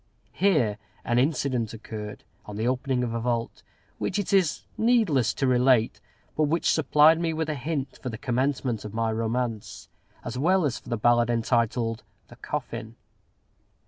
Here 0.33 0.79
an 1.05 1.19
incident 1.19 1.75
occurred, 1.75 2.23
on 2.47 2.55
the 2.55 2.67
opening 2.67 3.03
of 3.03 3.13
a 3.13 3.19
vault, 3.19 3.61
which 3.99 4.17
it 4.17 4.33
is 4.33 4.63
needless 4.75 5.31
to 5.35 5.45
relate, 5.45 6.01
but 6.35 6.45
which 6.45 6.71
supplied 6.73 7.19
me 7.19 7.33
with 7.33 7.49
a 7.49 7.53
hint 7.53 7.99
for 8.01 8.09
the 8.09 8.17
commencement 8.17 8.83
of 8.83 8.95
my 8.95 9.11
romance, 9.11 9.89
as 10.25 10.39
well 10.39 10.65
as 10.65 10.79
for 10.79 10.89
the 10.89 10.97
ballad 10.97 11.29
entitled 11.29 12.01
"The 12.29 12.35
Coffin." 12.37 12.95